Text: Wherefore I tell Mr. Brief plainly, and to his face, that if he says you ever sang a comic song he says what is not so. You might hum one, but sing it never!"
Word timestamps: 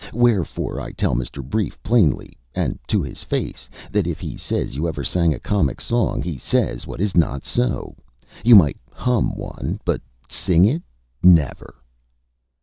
Wherefore 0.15 0.79
I 0.81 0.93
tell 0.93 1.13
Mr. 1.13 1.43
Brief 1.47 1.79
plainly, 1.83 2.35
and 2.55 2.79
to 2.87 3.03
his 3.03 3.23
face, 3.23 3.69
that 3.91 4.07
if 4.07 4.19
he 4.19 4.35
says 4.35 4.75
you 4.75 4.87
ever 4.87 5.03
sang 5.03 5.31
a 5.31 5.37
comic 5.39 5.79
song 5.79 6.23
he 6.23 6.39
says 6.39 6.87
what 6.87 6.99
is 6.99 7.15
not 7.15 7.43
so. 7.43 7.95
You 8.43 8.55
might 8.55 8.77
hum 8.91 9.35
one, 9.35 9.79
but 9.85 10.01
sing 10.27 10.65
it 10.65 10.81
never!" 11.21 11.75